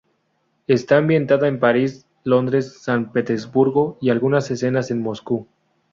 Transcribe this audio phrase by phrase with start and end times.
[0.65, 5.47] Está ambientada en París, Londres, San Petersburgo y algunas escenas en Moscú.